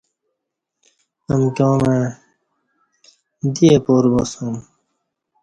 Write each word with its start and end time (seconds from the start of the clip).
امکیامع 1.33 1.99
دی 3.53 3.65
اپار 3.77 4.03
باسوم 4.13 4.55